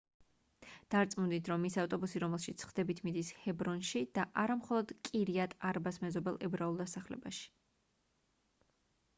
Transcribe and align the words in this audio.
დარწმუნდით 0.93 1.49
რომ 1.51 1.65
ის 1.67 1.75
ავტობუსი 1.83 2.21
რომელშიც 2.23 2.63
სხდებით 2.65 3.01
მიდის 3.09 3.29
ჰებრონში 3.43 4.03
და 4.17 4.25
არა 4.45 4.55
მხოლოდ 4.63 4.95
კირიატ-არბას 5.11 6.03
მეზობელ 6.07 6.43
ებრაულ 6.49 6.83
დასახლებაში 6.85 7.47